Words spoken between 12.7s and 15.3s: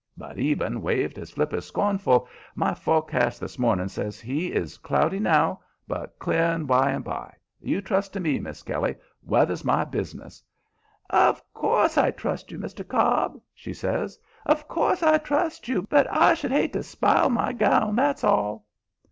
Cobb," she says, "Of course I